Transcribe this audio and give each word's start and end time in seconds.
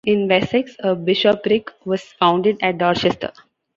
In 0.03 0.27
Wessex, 0.27 0.75
a 0.79 0.95
bishopric 0.95 1.69
was 1.85 2.01
founded 2.01 2.57
at 2.63 2.79
Dorchester. 2.79 3.33